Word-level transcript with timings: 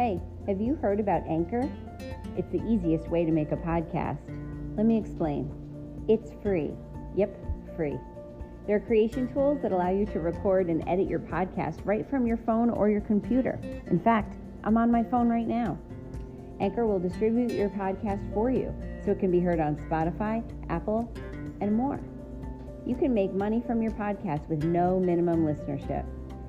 Hey, 0.00 0.18
have 0.46 0.62
you 0.62 0.76
heard 0.76 0.98
about 0.98 1.26
Anchor? 1.28 1.70
It's 2.34 2.50
the 2.50 2.66
easiest 2.66 3.08
way 3.08 3.26
to 3.26 3.30
make 3.30 3.52
a 3.52 3.56
podcast. 3.56 4.16
Let 4.74 4.86
me 4.86 4.96
explain. 4.96 5.52
It's 6.08 6.32
free. 6.42 6.70
Yep, 7.16 7.36
free. 7.76 7.98
There 8.66 8.76
are 8.76 8.80
creation 8.80 9.30
tools 9.30 9.60
that 9.60 9.72
allow 9.72 9.90
you 9.90 10.06
to 10.06 10.20
record 10.20 10.68
and 10.68 10.82
edit 10.88 11.06
your 11.06 11.18
podcast 11.18 11.84
right 11.84 12.08
from 12.08 12.26
your 12.26 12.38
phone 12.38 12.70
or 12.70 12.88
your 12.88 13.02
computer. 13.02 13.60
In 13.88 14.00
fact, 14.00 14.38
I'm 14.64 14.78
on 14.78 14.90
my 14.90 15.04
phone 15.04 15.28
right 15.28 15.46
now. 15.46 15.76
Anchor 16.60 16.86
will 16.86 16.98
distribute 16.98 17.52
your 17.52 17.68
podcast 17.68 18.32
for 18.32 18.50
you 18.50 18.74
so 19.04 19.10
it 19.10 19.20
can 19.20 19.30
be 19.30 19.40
heard 19.40 19.60
on 19.60 19.76
Spotify, 19.76 20.42
Apple, 20.70 21.12
and 21.60 21.74
more. 21.74 22.00
You 22.86 22.94
can 22.94 23.12
make 23.12 23.34
money 23.34 23.62
from 23.66 23.82
your 23.82 23.92
podcast 23.92 24.48
with 24.48 24.64
no 24.64 24.98
minimum 24.98 25.44
listenership. 25.44 26.06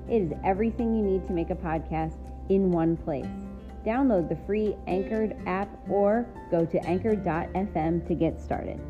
It 0.08 0.22
is 0.22 0.32
everything 0.42 0.96
you 0.96 1.02
need 1.02 1.26
to 1.26 1.34
make 1.34 1.50
a 1.50 1.54
podcast 1.54 2.31
in 2.48 2.70
one 2.70 2.96
place. 2.96 3.26
Download 3.84 4.28
the 4.28 4.36
free 4.46 4.76
Anchor 4.86 5.32
app 5.46 5.68
or 5.88 6.26
go 6.50 6.64
to 6.64 6.78
anchor.fm 6.86 8.06
to 8.06 8.14
get 8.14 8.40
started. 8.40 8.80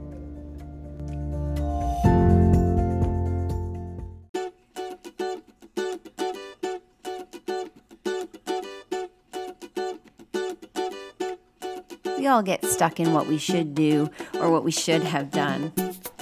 We 12.18 12.28
all 12.28 12.42
get 12.42 12.64
stuck 12.64 13.00
in 13.00 13.12
what 13.12 13.26
we 13.26 13.36
should 13.36 13.74
do 13.74 14.08
or 14.34 14.48
what 14.48 14.62
we 14.62 14.70
should 14.70 15.02
have 15.02 15.32
done. 15.32 15.72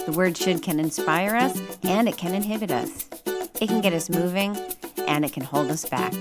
The 0.06 0.12
word 0.12 0.34
should 0.34 0.62
can 0.62 0.80
inspire 0.80 1.36
us 1.36 1.60
and 1.82 2.08
it 2.08 2.16
can 2.16 2.34
inhibit 2.34 2.70
us. 2.70 3.06
It 3.60 3.68
can 3.68 3.82
get 3.82 3.92
us 3.92 4.08
moving 4.08 4.56
and 5.06 5.26
it 5.26 5.32
can 5.34 5.42
hold 5.42 5.70
us 5.70 5.84
back. 5.84 6.14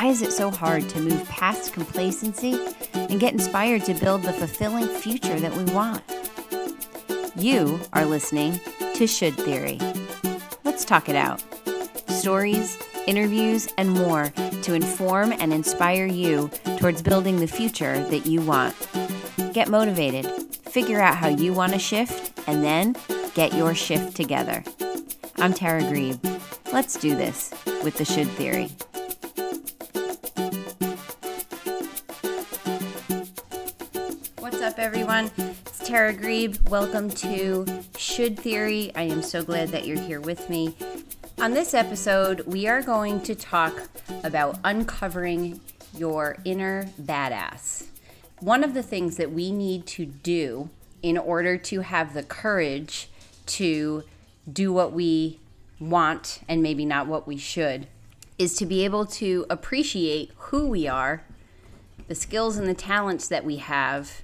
Why 0.00 0.06
is 0.06 0.22
it 0.22 0.32
so 0.32 0.50
hard 0.50 0.88
to 0.88 1.00
move 1.02 1.28
past 1.28 1.74
complacency 1.74 2.58
and 2.94 3.20
get 3.20 3.34
inspired 3.34 3.84
to 3.84 3.92
build 3.92 4.22
the 4.22 4.32
fulfilling 4.32 4.88
future 4.88 5.38
that 5.38 5.54
we 5.54 5.64
want? 5.74 6.02
You 7.36 7.78
are 7.92 8.06
listening 8.06 8.58
to 8.94 9.06
Should 9.06 9.34
Theory. 9.34 9.78
Let's 10.64 10.86
talk 10.86 11.10
it 11.10 11.16
out. 11.16 11.44
Stories, 12.08 12.78
interviews, 13.06 13.68
and 13.76 13.90
more 13.90 14.32
to 14.62 14.72
inform 14.72 15.32
and 15.32 15.52
inspire 15.52 16.06
you 16.06 16.48
towards 16.78 17.02
building 17.02 17.38
the 17.38 17.46
future 17.46 18.02
that 18.04 18.24
you 18.24 18.40
want. 18.40 18.74
Get 19.52 19.68
motivated, 19.68 20.24
figure 20.64 21.02
out 21.02 21.16
how 21.16 21.28
you 21.28 21.52
want 21.52 21.74
to 21.74 21.78
shift, 21.78 22.40
and 22.48 22.64
then 22.64 22.96
get 23.34 23.52
your 23.52 23.74
shift 23.74 24.16
together. 24.16 24.64
I'm 25.36 25.52
Tara 25.52 25.82
Grebe. 25.82 26.18
Let's 26.72 26.96
do 26.96 27.14
this 27.14 27.52
with 27.84 27.98
the 27.98 28.06
Should 28.06 28.28
Theory. 28.28 28.70
What's 34.50 34.62
up, 34.62 34.80
everyone? 34.80 35.30
It's 35.38 35.78
Tara 35.78 36.12
Grebe. 36.12 36.56
Welcome 36.68 37.08
to 37.10 37.64
Should 37.96 38.36
Theory. 38.36 38.90
I 38.96 39.02
am 39.02 39.22
so 39.22 39.44
glad 39.44 39.68
that 39.68 39.86
you're 39.86 40.00
here 40.00 40.20
with 40.20 40.50
me. 40.50 40.74
On 41.38 41.52
this 41.52 41.72
episode, 41.72 42.40
we 42.40 42.66
are 42.66 42.82
going 42.82 43.20
to 43.22 43.36
talk 43.36 43.88
about 44.24 44.58
uncovering 44.64 45.60
your 45.96 46.36
inner 46.44 46.86
badass. 47.00 47.86
One 48.40 48.64
of 48.64 48.74
the 48.74 48.82
things 48.82 49.18
that 49.18 49.30
we 49.30 49.52
need 49.52 49.86
to 49.86 50.04
do 50.04 50.68
in 51.00 51.16
order 51.16 51.56
to 51.56 51.82
have 51.82 52.12
the 52.12 52.24
courage 52.24 53.08
to 53.46 54.02
do 54.52 54.72
what 54.72 54.92
we 54.92 55.38
want 55.78 56.40
and 56.48 56.60
maybe 56.60 56.84
not 56.84 57.06
what 57.06 57.24
we 57.24 57.36
should 57.36 57.86
is 58.36 58.56
to 58.56 58.66
be 58.66 58.84
able 58.84 59.06
to 59.06 59.46
appreciate 59.48 60.32
who 60.36 60.66
we 60.66 60.88
are, 60.88 61.22
the 62.08 62.16
skills 62.16 62.56
and 62.56 62.66
the 62.66 62.74
talents 62.74 63.28
that 63.28 63.44
we 63.44 63.56
have, 63.58 64.22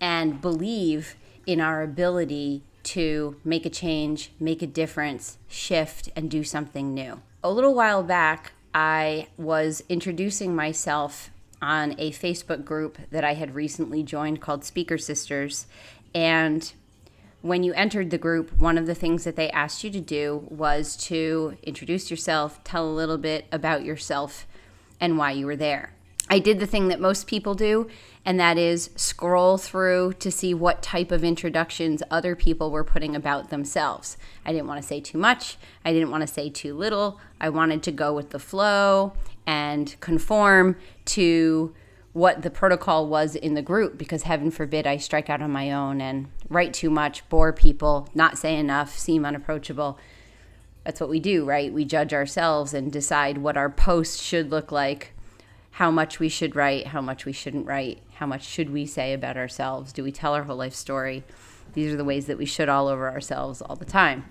and 0.00 0.40
believe 0.40 1.16
in 1.46 1.60
our 1.60 1.82
ability 1.82 2.62
to 2.82 3.36
make 3.44 3.66
a 3.66 3.70
change, 3.70 4.30
make 4.38 4.62
a 4.62 4.66
difference, 4.66 5.38
shift, 5.48 6.08
and 6.14 6.30
do 6.30 6.44
something 6.44 6.94
new. 6.94 7.20
A 7.42 7.50
little 7.50 7.74
while 7.74 8.02
back, 8.02 8.52
I 8.74 9.28
was 9.36 9.82
introducing 9.88 10.54
myself 10.54 11.30
on 11.62 11.94
a 11.98 12.12
Facebook 12.12 12.64
group 12.64 12.98
that 13.10 13.24
I 13.24 13.34
had 13.34 13.54
recently 13.54 14.02
joined 14.02 14.40
called 14.40 14.64
Speaker 14.64 14.98
Sisters. 14.98 15.66
And 16.14 16.72
when 17.42 17.62
you 17.62 17.72
entered 17.72 18.10
the 18.10 18.18
group, 18.18 18.56
one 18.58 18.78
of 18.78 18.86
the 18.86 18.94
things 18.94 19.24
that 19.24 19.36
they 19.36 19.50
asked 19.50 19.82
you 19.82 19.90
to 19.90 20.00
do 20.00 20.46
was 20.48 20.96
to 21.06 21.56
introduce 21.62 22.10
yourself, 22.10 22.62
tell 22.64 22.86
a 22.86 22.90
little 22.90 23.18
bit 23.18 23.46
about 23.50 23.84
yourself, 23.84 24.46
and 25.00 25.18
why 25.18 25.32
you 25.32 25.46
were 25.46 25.56
there. 25.56 25.92
I 26.28 26.40
did 26.40 26.58
the 26.58 26.66
thing 26.66 26.88
that 26.88 27.00
most 27.00 27.28
people 27.28 27.54
do, 27.54 27.88
and 28.24 28.40
that 28.40 28.58
is 28.58 28.90
scroll 28.96 29.58
through 29.58 30.14
to 30.14 30.30
see 30.32 30.54
what 30.54 30.82
type 30.82 31.12
of 31.12 31.22
introductions 31.22 32.02
other 32.10 32.34
people 32.34 32.72
were 32.72 32.82
putting 32.82 33.14
about 33.14 33.50
themselves. 33.50 34.16
I 34.44 34.52
didn't 34.52 34.66
want 34.66 34.82
to 34.82 34.86
say 34.86 35.00
too 35.00 35.18
much, 35.18 35.56
I 35.84 35.92
didn't 35.92 36.10
want 36.10 36.22
to 36.22 36.26
say 36.26 36.50
too 36.50 36.74
little. 36.74 37.20
I 37.40 37.48
wanted 37.48 37.82
to 37.84 37.92
go 37.92 38.12
with 38.12 38.30
the 38.30 38.40
flow 38.40 39.12
and 39.46 39.94
conform 40.00 40.76
to 41.04 41.72
what 42.12 42.42
the 42.42 42.50
protocol 42.50 43.06
was 43.06 43.36
in 43.36 43.54
the 43.54 43.62
group 43.62 43.98
because 43.98 44.22
heaven 44.22 44.50
forbid 44.50 44.86
I 44.86 44.96
strike 44.96 45.30
out 45.30 45.42
on 45.42 45.52
my 45.52 45.70
own 45.70 46.00
and 46.00 46.28
write 46.48 46.72
too 46.72 46.90
much, 46.90 47.28
bore 47.28 47.52
people, 47.52 48.08
not 48.14 48.38
say 48.38 48.56
enough, 48.56 48.98
seem 48.98 49.24
unapproachable. 49.24 49.98
That's 50.82 50.98
what 50.98 51.10
we 51.10 51.20
do, 51.20 51.44
right? 51.44 51.72
We 51.72 51.84
judge 51.84 52.14
ourselves 52.14 52.72
and 52.72 52.90
decide 52.90 53.38
what 53.38 53.56
our 53.56 53.68
post 53.70 54.22
should 54.22 54.50
look 54.50 54.72
like 54.72 55.12
how 55.76 55.90
much 55.90 56.18
we 56.18 56.30
should 56.30 56.56
write, 56.56 56.86
how 56.86 57.02
much 57.02 57.26
we 57.26 57.32
shouldn't 57.32 57.66
write, 57.66 57.98
how 58.14 58.24
much 58.24 58.42
should 58.42 58.70
we 58.70 58.86
say 58.86 59.12
about 59.12 59.36
ourselves? 59.36 59.92
Do 59.92 60.02
we 60.02 60.10
tell 60.10 60.32
our 60.32 60.44
whole 60.44 60.56
life 60.56 60.74
story? 60.74 61.22
These 61.74 61.92
are 61.92 61.98
the 61.98 62.04
ways 62.04 62.24
that 62.28 62.38
we 62.38 62.46
should 62.46 62.70
all 62.70 62.88
over 62.88 63.10
ourselves 63.10 63.60
all 63.60 63.76
the 63.76 63.84
time. 63.84 64.24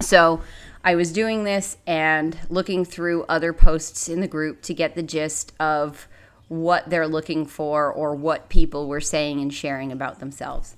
So 0.00 0.42
I 0.84 0.94
was 0.94 1.10
doing 1.10 1.44
this 1.44 1.78
and 1.86 2.36
looking 2.50 2.84
through 2.84 3.24
other 3.30 3.54
posts 3.54 4.10
in 4.10 4.20
the 4.20 4.28
group 4.28 4.60
to 4.64 4.74
get 4.74 4.94
the 4.94 5.02
gist 5.02 5.54
of 5.58 6.06
what 6.48 6.90
they're 6.90 7.08
looking 7.08 7.46
for 7.46 7.90
or 7.90 8.14
what 8.14 8.50
people 8.50 8.88
were 8.88 9.00
saying 9.00 9.40
and 9.40 9.54
sharing 9.54 9.90
about 9.90 10.20
themselves. 10.20 10.76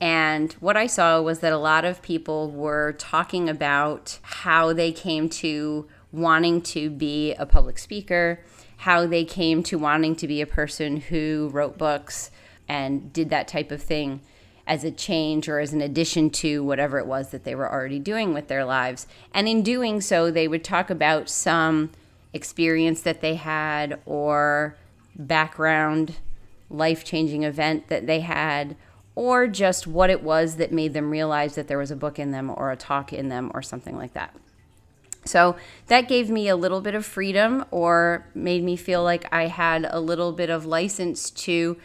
And 0.00 0.54
what 0.54 0.78
I 0.78 0.86
saw 0.86 1.20
was 1.20 1.40
that 1.40 1.52
a 1.52 1.58
lot 1.58 1.84
of 1.84 2.00
people 2.00 2.50
were 2.50 2.94
talking 2.94 3.50
about 3.50 4.18
how 4.22 4.72
they 4.72 4.92
came 4.92 5.28
to 5.28 5.86
wanting 6.10 6.62
to 6.62 6.88
be 6.88 7.34
a 7.34 7.44
public 7.44 7.78
speaker 7.78 8.40
how 8.76 9.06
they 9.06 9.24
came 9.24 9.62
to 9.64 9.78
wanting 9.78 10.14
to 10.16 10.28
be 10.28 10.40
a 10.40 10.46
person 10.46 10.98
who 10.98 11.50
wrote 11.52 11.78
books 11.78 12.30
and 12.68 13.12
did 13.12 13.30
that 13.30 13.48
type 13.48 13.70
of 13.70 13.82
thing 13.82 14.20
as 14.66 14.82
a 14.82 14.90
change 14.90 15.48
or 15.48 15.60
as 15.60 15.72
an 15.72 15.80
addition 15.80 16.28
to 16.28 16.62
whatever 16.64 16.98
it 16.98 17.06
was 17.06 17.30
that 17.30 17.44
they 17.44 17.54
were 17.54 17.70
already 17.70 17.98
doing 17.98 18.34
with 18.34 18.48
their 18.48 18.64
lives. 18.64 19.06
And 19.32 19.48
in 19.48 19.62
doing 19.62 20.00
so, 20.00 20.30
they 20.30 20.48
would 20.48 20.64
talk 20.64 20.90
about 20.90 21.30
some 21.30 21.90
experience 22.32 23.00
that 23.02 23.20
they 23.20 23.36
had 23.36 24.00
or 24.04 24.76
background 25.14 26.16
life 26.68 27.04
changing 27.04 27.44
event 27.44 27.88
that 27.88 28.06
they 28.06 28.20
had 28.20 28.76
or 29.14 29.46
just 29.46 29.86
what 29.86 30.10
it 30.10 30.22
was 30.22 30.56
that 30.56 30.72
made 30.72 30.92
them 30.92 31.10
realize 31.10 31.54
that 31.54 31.68
there 31.68 31.78
was 31.78 31.90
a 31.90 31.96
book 31.96 32.18
in 32.18 32.32
them 32.32 32.50
or 32.50 32.70
a 32.70 32.76
talk 32.76 33.12
in 33.12 33.28
them 33.28 33.50
or 33.54 33.62
something 33.62 33.96
like 33.96 34.12
that. 34.12 34.34
So 35.26 35.56
that 35.88 36.08
gave 36.08 36.30
me 36.30 36.48
a 36.48 36.56
little 36.56 36.80
bit 36.80 36.94
of 36.94 37.04
freedom 37.04 37.64
or 37.70 38.26
made 38.34 38.64
me 38.64 38.76
feel 38.76 39.02
like 39.02 39.26
I 39.32 39.46
had 39.46 39.86
a 39.90 40.00
little 40.00 40.32
bit 40.32 40.50
of 40.50 40.64
license 40.64 41.30
to 41.30 41.76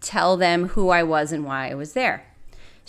tell 0.00 0.36
them 0.36 0.68
who 0.68 0.90
I 0.90 1.02
was 1.02 1.32
and 1.32 1.44
why 1.44 1.70
I 1.70 1.74
was 1.74 1.92
there. 1.92 2.24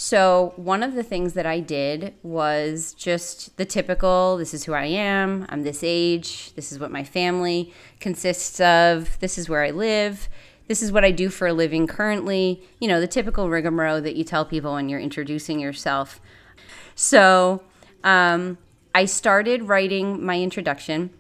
So, 0.02 0.54
one 0.56 0.82
of 0.82 0.94
the 0.94 1.04
things 1.04 1.34
that 1.34 1.46
I 1.46 1.60
did 1.60 2.14
was 2.24 2.94
just 2.94 3.58
the 3.58 3.66
typical 3.66 4.38
this 4.38 4.54
is 4.54 4.64
who 4.64 4.72
I 4.72 4.86
am, 4.86 5.46
I'm 5.50 5.64
this 5.64 5.84
age, 5.84 6.54
this 6.54 6.72
is 6.72 6.80
what 6.80 6.90
my 6.90 7.04
family 7.04 7.74
consists 8.00 8.62
of, 8.62 9.20
this 9.20 9.38
is 9.38 9.50
where 9.50 9.62
I 9.62 9.72
live, 9.72 10.30
this 10.70 10.82
is 10.82 10.94
what 10.94 11.04
I 11.04 11.12
do 11.12 11.28
for 11.28 11.48
a 11.48 11.54
living 11.54 11.86
currently. 11.86 12.64
You 12.80 12.88
know, 12.88 13.02
the 13.02 13.08
typical 13.08 13.50
rigmarole 13.50 14.00
that 14.00 14.16
you 14.16 14.24
tell 14.24 14.46
people 14.46 14.76
when 14.76 14.88
you're 14.88 15.02
introducing 15.02 15.60
yourself. 15.60 16.22
So, 16.96 17.64
um, 18.02 18.58
I 19.00 19.06
started 19.06 19.70
writing 19.70 20.26
my 20.26 20.42
introduction 20.42 21.12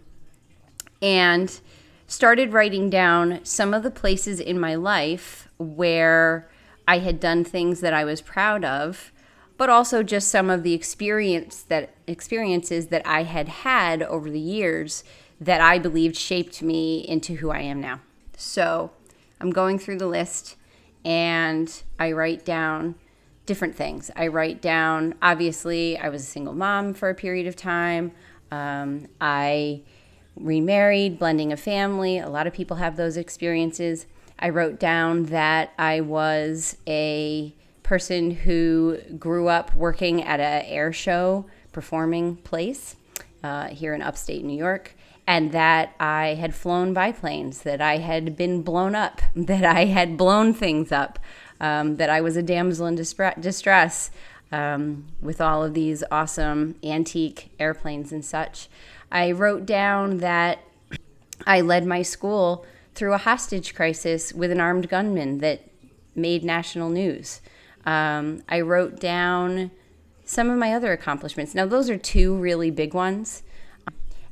and 1.01 1.61
started 2.07 2.51
writing 2.51 2.89
down 2.89 3.39
some 3.43 3.73
of 3.73 3.83
the 3.83 3.89
places 3.89 4.41
in 4.41 4.59
my 4.59 4.75
life 4.75 5.47
where 5.57 6.49
I 6.85 6.99
had 6.99 7.21
done 7.21 7.45
things 7.45 7.79
that 7.79 7.93
I 7.93 8.03
was 8.03 8.19
proud 8.19 8.65
of, 8.65 9.13
but 9.55 9.69
also 9.69 10.03
just 10.03 10.27
some 10.27 10.49
of 10.49 10.63
the 10.63 10.73
experience 10.73 11.61
that 11.69 11.93
experiences 12.05 12.87
that 12.87 13.07
I 13.07 13.23
had 13.23 13.47
had 13.47 14.03
over 14.03 14.29
the 14.29 14.41
years 14.41 15.05
that 15.39 15.61
I 15.61 15.79
believed 15.79 16.17
shaped 16.17 16.61
me 16.61 17.07
into 17.07 17.35
who 17.35 17.49
I 17.49 17.61
am 17.61 17.79
now. 17.79 18.01
So, 18.35 18.91
I'm 19.39 19.51
going 19.51 19.79
through 19.79 19.99
the 19.99 20.07
list 20.07 20.57
and 21.05 21.81
I 21.97 22.11
write 22.11 22.43
down 22.43 22.95
different 23.49 23.75
things. 23.75 24.11
I 24.15 24.27
write 24.27 24.61
down, 24.61 25.15
obviously, 25.23 25.97
I 25.97 26.09
was 26.09 26.21
a 26.21 26.25
single 26.27 26.53
mom 26.53 26.93
for 26.93 27.09
a 27.09 27.15
period 27.15 27.47
of 27.47 27.55
time. 27.55 28.11
Um, 28.51 29.07
I 29.19 29.81
remarried, 30.35 31.17
blending 31.17 31.51
a 31.51 31.57
family. 31.57 32.19
A 32.19 32.29
lot 32.29 32.45
of 32.45 32.53
people 32.53 32.77
have 32.77 32.95
those 32.95 33.17
experiences. 33.17 34.05
I 34.37 34.49
wrote 34.49 34.79
down 34.79 35.23
that 35.25 35.73
I 35.79 36.01
was 36.01 36.77
a 36.85 37.55
person 37.81 38.29
who 38.29 38.99
grew 39.17 39.47
up 39.47 39.75
working 39.75 40.21
at 40.21 40.39
an 40.39 40.63
air 40.67 40.93
show 40.93 41.47
performing 41.71 42.35
place 42.35 42.97
uh, 43.43 43.69
here 43.69 43.95
in 43.95 44.03
upstate 44.03 44.43
New 44.43 44.55
York, 44.55 44.93
and 45.25 45.53
that 45.53 45.95
I 45.99 46.35
had 46.35 46.53
flown 46.53 46.93
biplanes, 46.93 47.63
that 47.63 47.81
I 47.81 47.97
had 47.97 48.37
been 48.37 48.61
blown 48.61 48.93
up, 48.93 49.23
that 49.35 49.65
I 49.65 49.85
had 49.85 50.17
blown 50.17 50.53
things 50.53 50.91
up, 50.91 51.17
um, 51.59 51.97
that 51.97 52.09
I 52.09 52.21
was 52.21 52.37
a 52.37 52.43
damsel 52.43 52.87
in 52.87 52.95
distress 52.95 54.11
um, 54.51 55.05
with 55.21 55.41
all 55.41 55.63
of 55.63 55.73
these 55.73 56.03
awesome 56.11 56.75
antique 56.83 57.51
airplanes 57.59 58.11
and 58.11 58.23
such. 58.23 58.67
I 59.11 59.31
wrote 59.31 59.65
down 59.65 60.17
that 60.17 60.59
I 61.45 61.61
led 61.61 61.85
my 61.85 62.01
school 62.01 62.65
through 62.95 63.13
a 63.13 63.17
hostage 63.17 63.75
crisis 63.75 64.33
with 64.33 64.51
an 64.51 64.59
armed 64.59 64.89
gunman 64.89 65.39
that 65.39 65.69
made 66.15 66.43
national 66.43 66.89
news. 66.89 67.41
Um, 67.85 68.43
I 68.49 68.61
wrote 68.61 68.99
down 68.99 69.71
some 70.25 70.49
of 70.49 70.57
my 70.57 70.73
other 70.73 70.91
accomplishments. 70.91 71.55
Now, 71.55 71.65
those 71.65 71.89
are 71.89 71.97
two 71.97 72.35
really 72.35 72.69
big 72.71 72.93
ones. 72.93 73.43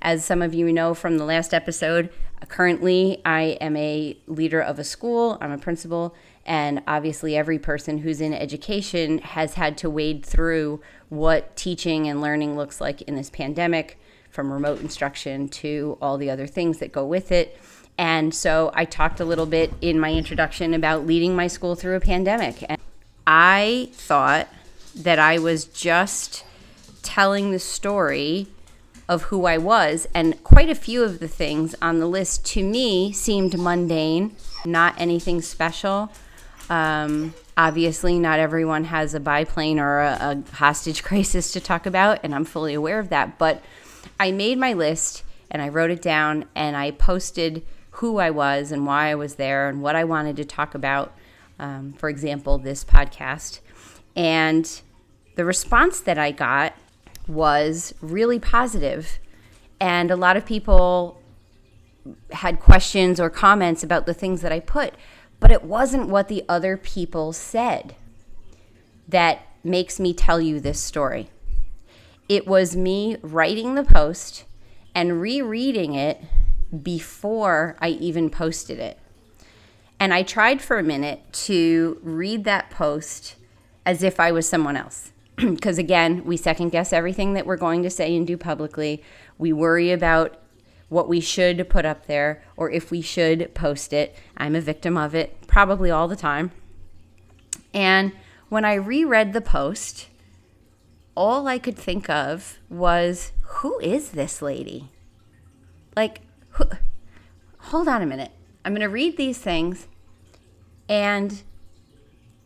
As 0.08 0.24
some 0.24 0.42
of 0.42 0.54
you 0.54 0.72
know 0.72 0.94
from 0.94 1.18
the 1.18 1.26
last 1.26 1.54
episode, 1.54 2.10
currently 2.48 3.22
I 3.26 3.58
am 3.60 3.76
a 3.76 4.18
leader 4.26 4.62
of 4.62 4.80
a 4.80 4.84
school, 4.86 5.38
I'm 5.42 5.52
a 5.52 5.58
principal, 5.58 6.16
and 6.46 6.82
obviously 6.88 7.36
every 7.36 7.60
person 7.60 7.98
who's 7.98 8.22
in 8.22 8.34
education 8.34 9.18
has 9.18 9.56
had 9.56 9.78
to 9.80 9.90
wade 9.90 10.26
through 10.26 10.80
what 11.10 11.58
teaching 11.58 12.08
and 12.08 12.22
learning 12.22 12.56
looks 12.56 12.80
like 12.80 13.02
in 13.02 13.16
this 13.16 13.30
pandemic, 13.30 14.00
from 14.30 14.54
remote 14.54 14.80
instruction 14.80 15.50
to 15.50 15.98
all 16.02 16.18
the 16.18 16.30
other 16.30 16.48
things 16.48 16.78
that 16.78 16.94
go 16.94 17.06
with 17.06 17.30
it. 17.30 17.60
And 17.98 18.34
so 18.34 18.72
I 18.74 18.86
talked 18.86 19.20
a 19.20 19.26
little 19.26 19.46
bit 19.46 19.74
in 19.82 20.00
my 20.00 20.14
introduction 20.14 20.74
about 20.74 21.06
leading 21.06 21.36
my 21.36 21.48
school 21.48 21.76
through 21.76 21.98
a 21.98 22.00
pandemic. 22.00 22.64
And 22.70 22.80
I 23.28 23.90
thought 23.92 24.48
that 24.96 25.20
I 25.20 25.38
was 25.38 25.66
just 25.66 26.46
telling 27.04 27.52
the 27.52 27.60
story 27.60 28.48
of 29.10 29.24
who 29.24 29.46
I 29.46 29.58
was. 29.58 30.08
And 30.14 30.42
quite 30.44 30.70
a 30.70 30.76
few 30.76 31.04
of 31.04 31.20
the 31.20 31.28
things 31.28 31.76
on 31.82 32.00
the 32.00 32.08
list 32.08 32.46
to 32.48 32.64
me 32.64 33.12
seemed 33.12 33.58
mundane, 33.58 34.36
not 34.66 34.96
anything 34.98 35.42
special. 35.42 36.12
Um, 36.70 37.34
obviously, 37.56 38.20
not 38.20 38.40
everyone 38.40 38.86
has 38.86 39.14
a 39.14 39.20
biplane 39.20 39.80
or 39.80 40.02
a, 40.02 40.18
a 40.22 40.56
hostage 40.56 41.04
crisis 41.06 41.52
to 41.54 41.60
talk 41.60 41.86
about, 41.86 42.20
and 42.24 42.36
I'm 42.36 42.46
fully 42.46 42.74
aware 42.74 43.00
of 43.00 43.10
that. 43.10 43.38
But 43.38 43.64
I 44.20 44.32
made 44.32 44.58
my 44.58 44.74
list 44.74 45.24
and 45.50 45.62
I 45.62 45.70
wrote 45.70 45.92
it 45.92 46.02
down 46.02 46.46
and 46.56 46.76
I 46.76 46.92
posted 46.92 47.66
who 47.92 48.18
I 48.18 48.30
was 48.30 48.72
and 48.72 48.86
why 48.86 49.10
I 49.10 49.16
was 49.16 49.36
there 49.36 49.70
and 49.70 49.82
what 49.82 49.96
I 49.96 50.04
wanted 50.04 50.36
to 50.38 50.46
talk 50.46 50.76
about. 50.76 51.16
Um, 51.60 51.94
for 51.94 52.10
example, 52.10 52.58
this 52.58 52.84
podcast. 52.84 53.60
And 54.16 54.82
the 55.36 55.46
response 55.46 56.02
that 56.02 56.18
I 56.18 56.32
got 56.32 56.74
was 57.28 57.94
really 58.02 58.40
positive. 58.40 59.20
And 59.80 60.10
a 60.10 60.16
lot 60.16 60.38
of 60.38 60.46
people 60.46 61.22
had 62.32 62.60
questions 62.60 63.20
or 63.20 63.30
comments 63.30 63.84
about 63.84 64.06
the 64.06 64.14
things 64.14 64.42
that 64.42 64.52
I 64.52 64.60
put, 64.60 64.94
but 65.40 65.52
it 65.52 65.64
wasn't 65.64 66.10
what 66.10 66.28
the 66.28 66.44
other 66.48 66.78
people 66.78 67.34
said 67.34 67.96
that 69.08 69.42
makes 69.64 70.00
me 70.00 70.14
tell 70.14 70.42
you 70.42 70.60
this 70.60 70.82
story. 70.82 71.30
It 72.30 72.48
was 72.48 72.76
me 72.76 73.18
writing 73.22 73.76
the 73.76 73.84
post 73.84 74.46
and 74.94 75.22
rereading 75.22 75.96
it 75.96 76.22
before 76.84 77.78
I 77.80 77.90
even 77.90 78.30
posted 78.30 78.80
it. 78.80 79.00
And 80.00 80.14
I 80.14 80.24
tried 80.24 80.62
for 80.62 80.78
a 80.78 80.84
minute 80.84 81.22
to 81.34 82.00
read 82.04 82.44
that 82.44 82.70
post 82.70 83.36
as 83.86 84.04
if 84.04 84.20
I 84.20 84.32
was 84.32 84.48
someone 84.48 84.76
else. 84.76 85.12
Because 85.56 85.78
again, 85.78 86.24
we 86.26 86.36
second 86.36 86.70
guess 86.70 86.92
everything 86.92 87.34
that 87.34 87.46
we're 87.46 87.58
going 87.58 87.84
to 87.84 87.90
say 87.90 88.16
and 88.16 88.26
do 88.26 88.38
publicly. 88.38 89.04
We 89.38 89.54
worry 89.54 89.92
about 89.92 90.40
what 90.90 91.08
we 91.08 91.20
should 91.20 91.70
put 91.70 91.86
up 91.86 92.08
there 92.08 92.44
or 92.56 92.72
if 92.72 92.90
we 92.90 93.02
should 93.02 93.54
post 93.54 93.94
it. 93.94 94.16
I'm 94.36 94.56
a 94.56 94.62
victim 94.62 94.98
of 94.98 95.14
it 95.14 95.46
probably 95.48 95.92
all 95.92 96.08
the 96.08 96.16
time. 96.16 96.52
And 97.74 98.14
when 98.50 98.66
I 98.66 98.76
reread 98.76 99.34
the 99.34 99.42
post, 99.42 100.08
all 101.14 101.48
I 101.48 101.60
could 101.60 101.78
think 101.78 102.10
of 102.10 102.58
was 102.70 103.32
who 103.42 103.78
is 103.80 104.12
this 104.12 104.42
lady? 104.42 104.90
Like, 105.96 106.22
who, 106.52 106.66
hold 107.58 107.88
on 107.88 108.02
a 108.02 108.06
minute. 108.06 108.32
I'm 108.66 108.72
going 108.72 108.82
to 108.82 108.90
read 108.90 109.18
these 109.18 109.38
things 109.38 109.88
and 110.90 111.44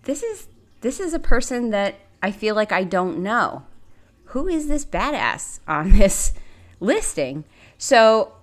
this 0.04 0.24
is 0.24 0.48
this 0.82 1.00
is 1.00 1.14
a 1.14 1.20
person 1.20 1.70
that 1.70 1.96
I 2.22 2.32
feel 2.32 2.56
like 2.56 2.72
I 2.72 2.84
don't 2.84 3.20
know. 3.20 3.64
Who 4.26 4.48
is 4.48 4.68
this 4.68 4.86
badass 4.86 5.60
on 5.68 5.92
this 5.98 6.34
listing? 6.80 7.46
So 7.78 8.34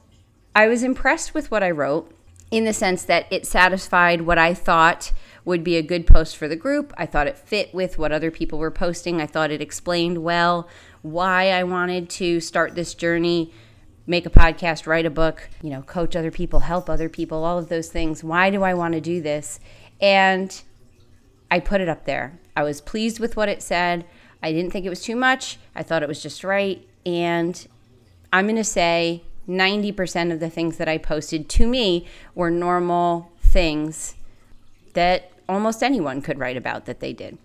I 0.54 0.66
was 0.66 0.82
impressed 0.82 1.34
with 1.34 1.50
what 1.50 1.62
I 1.62 1.70
wrote 1.70 2.12
in 2.50 2.64
the 2.64 2.72
sense 2.72 3.04
that 3.04 3.26
it 3.30 3.46
satisfied 3.46 4.22
what 4.22 4.38
I 4.38 4.54
thought 4.54 5.12
would 5.44 5.62
be 5.62 5.76
a 5.76 5.82
good 5.82 6.06
post 6.06 6.36
for 6.36 6.48
the 6.48 6.56
group. 6.56 6.92
I 6.96 7.06
thought 7.06 7.26
it 7.26 7.38
fit 7.38 7.74
with 7.74 7.98
what 7.98 8.12
other 8.12 8.30
people 8.30 8.58
were 8.58 8.70
posting. 8.70 9.20
I 9.20 9.26
thought 9.26 9.50
it 9.50 9.62
explained 9.62 10.18
well 10.18 10.68
why 11.02 11.50
I 11.50 11.64
wanted 11.64 12.10
to 12.10 12.40
start 12.40 12.74
this 12.74 12.94
journey, 12.94 13.52
make 14.06 14.26
a 14.26 14.30
podcast, 14.30 14.86
write 14.86 15.06
a 15.06 15.10
book, 15.10 15.48
you 15.62 15.70
know, 15.70 15.82
coach 15.82 16.16
other 16.16 16.30
people, 16.30 16.60
help 16.60 16.90
other 16.90 17.08
people, 17.08 17.44
all 17.44 17.58
of 17.58 17.68
those 17.68 17.88
things. 17.88 18.24
Why 18.24 18.50
do 18.50 18.62
I 18.62 18.74
want 18.74 18.94
to 18.94 19.00
do 19.00 19.20
this? 19.20 19.60
And 20.00 20.60
I 21.50 21.60
put 21.60 21.80
it 21.80 21.88
up 21.88 22.04
there. 22.04 22.38
I 22.56 22.62
was 22.62 22.80
pleased 22.80 23.20
with 23.20 23.36
what 23.36 23.48
it 23.48 23.62
said. 23.62 24.04
I 24.42 24.52
didn't 24.52 24.72
think 24.72 24.84
it 24.84 24.90
was 24.90 25.02
too 25.02 25.16
much. 25.16 25.58
I 25.74 25.82
thought 25.82 26.02
it 26.02 26.08
was 26.08 26.22
just 26.22 26.44
right. 26.44 26.86
And 27.06 27.66
I'm 28.32 28.46
going 28.46 28.56
to 28.56 28.64
say 28.64 29.22
90% 29.48 30.32
of 30.32 30.40
the 30.40 30.50
things 30.50 30.76
that 30.76 30.88
I 30.88 30.98
posted 30.98 31.48
to 31.48 31.66
me 31.66 32.06
were 32.34 32.50
normal 32.50 33.32
things 33.40 34.14
that 34.92 35.32
almost 35.48 35.82
anyone 35.82 36.20
could 36.20 36.38
write 36.38 36.56
about 36.56 36.84
that 36.84 37.00
they 37.00 37.12
did. 37.12 37.38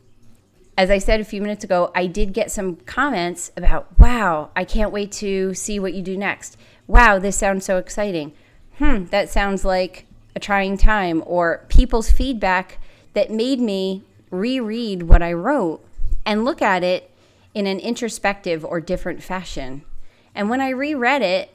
As 0.77 0.89
I 0.89 0.97
said 0.97 1.19
a 1.19 1.25
few 1.25 1.41
minutes 1.41 1.63
ago, 1.63 1.91
I 1.95 2.07
did 2.07 2.33
get 2.33 2.51
some 2.51 2.77
comments 2.77 3.51
about, 3.55 3.97
wow, 3.99 4.49
I 4.55 4.65
can't 4.65 4.91
wait 4.91 5.11
to 5.13 5.53
see 5.53 5.79
what 5.79 5.93
you 5.93 6.01
do 6.01 6.17
next. 6.17 6.57
Wow, 6.87 7.19
this 7.19 7.37
sounds 7.37 7.63
so 7.63 7.77
exciting. 7.77 8.33
Hmm, 8.79 9.05
that 9.05 9.29
sounds 9.29 9.63
like 9.63 10.07
a 10.35 10.39
trying 10.39 10.77
time, 10.77 11.23
or 11.27 11.63
people's 11.69 12.09
feedback 12.09 12.79
that 13.13 13.31
made 13.31 13.59
me 13.59 14.03
reread 14.31 15.03
what 15.03 15.21
I 15.21 15.33
wrote 15.33 15.85
and 16.25 16.45
look 16.45 16.61
at 16.61 16.83
it 16.83 17.09
in 17.53 17.67
an 17.67 17.79
introspective 17.79 18.65
or 18.65 18.81
different 18.81 19.21
fashion. 19.21 19.83
And 20.33 20.49
when 20.49 20.61
I 20.61 20.69
reread 20.69 21.21
it, 21.21 21.51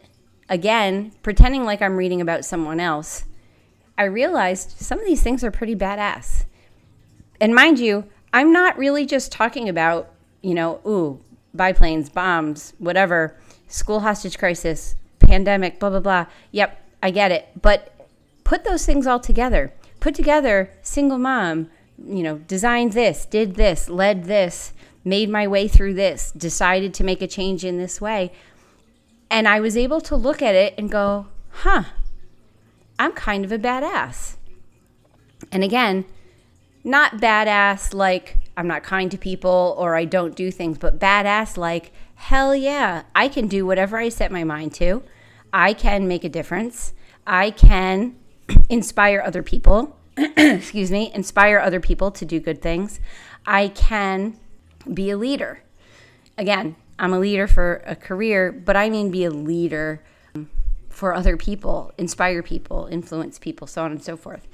again, 0.48 1.12
pretending 1.22 1.64
like 1.64 1.82
I'm 1.82 1.96
reading 1.96 2.20
about 2.20 2.44
someone 2.44 2.80
else, 2.80 3.24
I 3.96 4.04
realized 4.04 4.78
some 4.78 5.00
of 5.00 5.04
these 5.04 5.22
things 5.22 5.42
are 5.42 5.50
pretty 5.50 5.74
badass. 5.74 6.44
And 7.40 7.54
mind 7.54 7.78
you, 7.78 8.04
I'm 8.32 8.52
not 8.52 8.78
really 8.78 9.06
just 9.06 9.32
talking 9.32 9.68
about, 9.68 10.10
you 10.42 10.54
know, 10.54 10.80
ooh, 10.86 11.20
biplanes, 11.54 12.08
bombs, 12.08 12.74
whatever, 12.78 13.36
school 13.66 14.00
hostage 14.00 14.38
crisis, 14.38 14.94
pandemic, 15.18 15.80
blah, 15.80 15.90
blah, 15.90 16.00
blah. 16.00 16.26
Yep, 16.52 16.80
I 17.02 17.10
get 17.10 17.32
it. 17.32 17.48
But 17.60 17.92
put 18.44 18.64
those 18.64 18.86
things 18.86 19.06
all 19.06 19.20
together. 19.20 19.72
Put 20.00 20.14
together 20.14 20.70
single 20.82 21.18
mom, 21.18 21.70
you 22.02 22.22
know, 22.22 22.38
designed 22.38 22.92
this, 22.92 23.24
did 23.24 23.56
this, 23.56 23.88
led 23.88 24.24
this, 24.24 24.72
made 25.04 25.28
my 25.28 25.46
way 25.46 25.66
through 25.68 25.94
this, 25.94 26.32
decided 26.32 26.94
to 26.94 27.04
make 27.04 27.22
a 27.22 27.26
change 27.26 27.64
in 27.64 27.78
this 27.78 28.00
way. 28.00 28.32
And 29.30 29.48
I 29.48 29.60
was 29.60 29.76
able 29.76 30.00
to 30.02 30.16
look 30.16 30.40
at 30.40 30.54
it 30.54 30.74
and 30.78 30.90
go, 30.90 31.26
huh, 31.50 31.84
I'm 32.98 33.12
kind 33.12 33.44
of 33.44 33.52
a 33.52 33.58
badass. 33.58 34.36
And 35.52 35.62
again, 35.62 36.04
not 36.84 37.18
badass 37.18 37.92
like 37.94 38.38
I'm 38.56 38.66
not 38.66 38.82
kind 38.82 39.10
to 39.12 39.18
people 39.18 39.76
or 39.78 39.94
I 39.94 40.04
don't 40.04 40.34
do 40.34 40.50
things, 40.50 40.78
but 40.78 40.98
badass 40.98 41.56
like, 41.56 41.92
hell 42.16 42.54
yeah, 42.56 43.04
I 43.14 43.28
can 43.28 43.46
do 43.46 43.64
whatever 43.64 43.98
I 43.98 44.08
set 44.08 44.32
my 44.32 44.42
mind 44.42 44.74
to. 44.74 45.04
I 45.52 45.72
can 45.72 46.08
make 46.08 46.24
a 46.24 46.28
difference. 46.28 46.92
I 47.26 47.50
can 47.52 48.16
inspire 48.68 49.22
other 49.24 49.42
people, 49.42 49.96
excuse 50.16 50.90
me, 50.90 51.10
inspire 51.14 51.58
other 51.58 51.80
people 51.80 52.10
to 52.12 52.24
do 52.24 52.40
good 52.40 52.60
things. 52.62 53.00
I 53.46 53.68
can 53.68 54.38
be 54.92 55.10
a 55.10 55.16
leader. 55.16 55.62
Again, 56.36 56.76
I'm 56.98 57.12
a 57.12 57.18
leader 57.18 57.46
for 57.46 57.82
a 57.86 57.94
career, 57.94 58.52
but 58.52 58.76
I 58.76 58.90
mean 58.90 59.10
be 59.10 59.24
a 59.24 59.30
leader 59.30 60.02
um, 60.34 60.50
for 60.88 61.14
other 61.14 61.36
people, 61.36 61.92
inspire 61.96 62.42
people, 62.42 62.88
influence 62.90 63.38
people, 63.38 63.66
so 63.66 63.84
on 63.84 63.92
and 63.92 64.02
so 64.02 64.16
forth. 64.16 64.48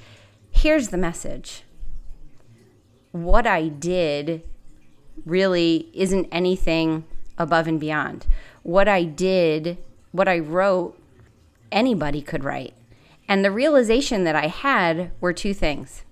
Here's 0.50 0.88
the 0.88 0.98
message 0.98 1.62
what 3.12 3.46
I 3.46 3.68
did 3.68 4.42
really 5.24 5.88
isn't 5.94 6.28
anything 6.32 7.04
above 7.38 7.66
and 7.66 7.78
beyond. 7.78 8.26
What 8.62 8.88
I 8.88 9.04
did, 9.04 9.78
what 10.12 10.28
I 10.28 10.38
wrote, 10.38 10.98
anybody 11.70 12.20
could 12.20 12.44
write. 12.44 12.74
And 13.28 13.44
the 13.44 13.50
realization 13.50 14.24
that 14.24 14.36
I 14.36 14.48
had 14.48 15.12
were 15.20 15.32
two 15.32 15.54
things. 15.54 16.04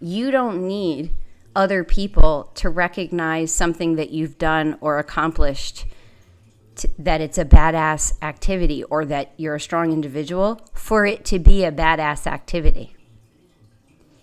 You 0.00 0.30
don't 0.30 0.66
need 0.66 1.12
other 1.56 1.82
people 1.82 2.52
to 2.54 2.70
recognize 2.70 3.52
something 3.52 3.96
that 3.96 4.10
you've 4.10 4.38
done 4.38 4.76
or 4.80 4.98
accomplished 4.98 5.86
to, 6.76 6.88
that 6.98 7.20
it's 7.20 7.38
a 7.38 7.44
badass 7.44 8.12
activity 8.22 8.84
or 8.84 9.04
that 9.06 9.32
you're 9.36 9.56
a 9.56 9.60
strong 9.60 9.92
individual 9.92 10.60
for 10.72 11.04
it 11.04 11.24
to 11.24 11.40
be 11.40 11.64
a 11.64 11.72
badass 11.72 12.28
activity. 12.28 12.94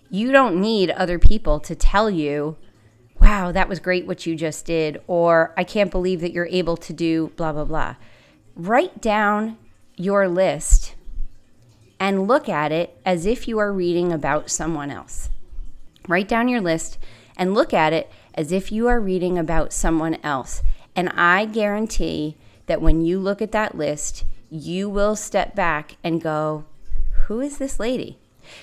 You 0.10 0.32
don't 0.32 0.62
need 0.62 0.92
other 0.92 1.20
people 1.20 1.60
to 1.62 1.76
tell 1.76 2.10
you, 2.10 2.56
wow, 3.20 3.52
that 3.52 3.68
was 3.68 3.80
great 3.80 4.08
what 4.08 4.26
you 4.26 4.36
just 4.36 4.66
did, 4.66 5.02
or 5.08 5.54
I 5.58 5.66
can't 5.66 5.92
believe 5.92 6.22
that 6.22 6.32
you're 6.32 6.48
able 6.48 6.78
to 6.78 6.94
do 6.94 7.34
blah, 7.36 7.52
blah, 7.52 7.66
blah. 7.66 7.96
Write 8.56 9.02
down 9.02 9.58
your 9.98 10.28
list 10.30 10.75
and 12.06 12.28
look 12.28 12.48
at 12.48 12.72
it 12.72 12.96
as 13.04 13.26
if 13.26 13.48
you 13.48 13.58
are 13.58 13.74
reading 13.74 14.12
about 14.12 14.52
someone 14.52 14.92
else. 14.92 15.32
Write 16.08 16.28
down 16.28 16.48
your 16.48 16.62
list 16.62 17.00
and 17.36 17.56
look 17.56 17.74
at 17.74 17.94
it 17.94 18.12
as 18.36 18.52
if 18.52 18.72
you 18.72 18.88
are 18.88 19.00
reading 19.00 19.40
about 19.40 19.74
someone 19.74 20.16
else. 20.22 20.62
And 20.96 21.10
I 21.10 21.46
guarantee 21.46 22.38
that 22.68 22.80
when 22.80 23.02
you 23.02 23.18
look 23.18 23.42
at 23.42 23.52
that 23.54 23.74
list, 23.74 24.24
you 24.52 24.88
will 24.88 25.16
step 25.16 25.56
back 25.56 25.98
and 26.04 26.22
go, 26.22 26.66
Who 27.26 27.42
is 27.42 27.58
this 27.58 27.80
lady? 27.80 28.20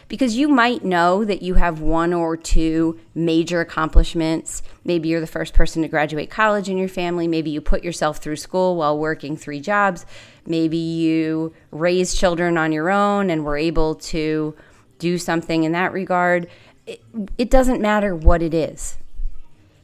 Because 0.09 0.37
you 0.37 0.49
might 0.49 0.85
know 0.85 1.25
that 1.25 1.43
you 1.43 1.55
have 1.55 1.81
one 1.81 2.13
or 2.13 2.37
two 2.37 2.99
major 3.15 3.61
accomplishments. 3.61 4.63
Maybe 4.85 5.09
you're 5.09 5.21
the 5.21 5.27
first 5.27 5.55
person 5.55 5.83
to 5.83 5.89
graduate 5.89 6.31
college 6.31 6.69
in 6.69 6.79
your 6.79 6.89
family. 6.89 7.29
Maybe 7.29 7.51
you 7.51 7.61
put 7.61 7.85
yourself 7.85 8.19
through 8.19 8.37
school 8.37 8.77
while 8.77 8.99
working 8.99 9.37
three 9.37 9.61
jobs. 9.61 10.07
Maybe 10.47 10.77
you 10.77 11.55
raised 11.71 12.19
children 12.19 12.57
on 12.59 12.73
your 12.73 12.91
own 12.91 13.31
and 13.31 13.45
were 13.45 13.57
able 13.57 13.95
to 13.97 14.55
do 14.99 15.19
something 15.19 15.65
in 15.65 15.73
that 15.73 15.93
regard. 15.93 16.49
It, 16.87 17.03
it 17.39 17.51
doesn't 17.51 17.81
matter 17.81 18.15
what 18.15 18.43
it 18.43 18.55
is 18.55 18.99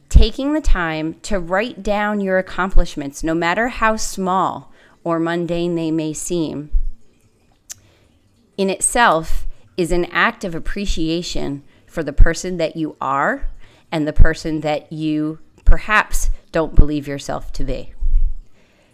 taking 0.09 0.53
the 0.53 0.61
time 0.61 1.13
to 1.21 1.39
write 1.39 1.81
down 1.83 2.19
your 2.19 2.37
accomplishments, 2.37 3.23
no 3.23 3.33
matter 3.33 3.69
how 3.69 3.95
small 3.95 4.73
or 5.03 5.19
mundane 5.19 5.75
they 5.75 5.91
may 5.91 6.11
seem, 6.11 6.71
in 8.57 8.69
itself 8.69 9.45
is 9.79 9.93
an 9.93 10.03
act 10.11 10.43
of 10.43 10.53
appreciation 10.53 11.63
for 11.87 12.03
the 12.03 12.11
person 12.11 12.57
that 12.57 12.75
you 12.75 12.97
are 12.99 13.49
and 13.93 14.05
the 14.05 14.11
person 14.11 14.59
that 14.59 14.91
you 14.91 15.39
perhaps 15.63 16.29
don't 16.51 16.75
believe 16.75 17.07
yourself 17.07 17.53
to 17.53 17.63
be. 17.63 17.93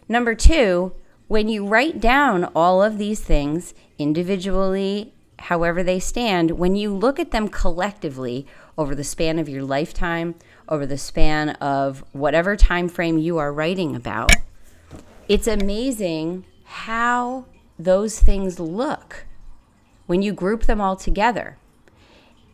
Number 0.07 0.35
two, 0.35 0.93
when 1.27 1.49
you 1.49 1.65
write 1.65 1.99
down 1.99 2.43
all 2.55 2.83
of 2.83 2.99
these 2.99 3.19
things 3.19 3.73
individually, 3.97 5.11
however 5.39 5.81
they 5.81 5.99
stand, 5.99 6.51
when 6.51 6.75
you 6.75 6.93
look 6.93 7.19
at 7.19 7.31
them 7.31 7.47
collectively 7.47 8.45
over 8.77 8.93
the 8.93 9.03
span 9.03 9.39
of 9.39 9.49
your 9.49 9.63
lifetime 9.63 10.35
over 10.69 10.85
the 10.85 10.99
span 10.99 11.49
of 11.49 12.03
whatever 12.11 12.55
time 12.55 12.87
frame 12.89 13.17
you 13.17 13.39
are 13.39 13.51
writing 13.51 13.95
about, 13.95 14.33
it's 15.27 15.47
amazing 15.47 16.45
how 16.63 17.45
those 17.79 18.19
things 18.19 18.59
look 18.59 19.25
when 20.05 20.21
you 20.21 20.33
group 20.33 20.63
them 20.63 20.81
all 20.81 20.95
together. 20.95 21.57